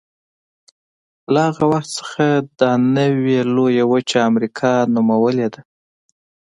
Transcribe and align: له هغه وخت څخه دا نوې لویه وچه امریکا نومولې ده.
له 1.33 1.41
هغه 1.47 1.65
وخت 1.71 1.89
څخه 1.99 2.25
دا 2.59 2.71
نوې 2.97 3.39
لویه 3.55 3.85
وچه 3.91 4.17
امریکا 4.29 4.73
نومولې 4.93 5.47
ده. 5.53 5.61